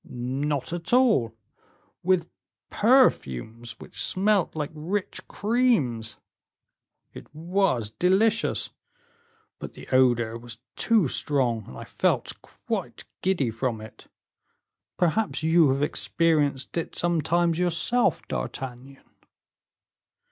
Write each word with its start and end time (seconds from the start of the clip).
"Not 0.03 0.73
at 0.73 0.93
all; 0.93 1.35
with 2.01 2.27
perfumes, 2.71 3.73
which 3.79 4.01
smelt 4.03 4.55
like 4.55 4.71
rich 4.73 5.27
creams; 5.27 6.17
it 7.13 7.27
was 7.35 7.91
delicious, 7.91 8.71
but 9.59 9.73
the 9.73 9.87
odor 9.89 10.39
was 10.39 10.57
too 10.75 11.07
strong, 11.07 11.65
and 11.67 11.77
I 11.77 11.83
felt 11.83 12.33
quite 12.41 13.05
giddy 13.21 13.51
from 13.51 13.79
it; 13.79 14.07
perhaps 14.97 15.43
you 15.43 15.69
have 15.69 15.83
experienced 15.83 16.75
it 16.77 16.95
sometimes 16.95 17.59
yourself, 17.59 18.27
D'Artagnan?" 18.27 19.03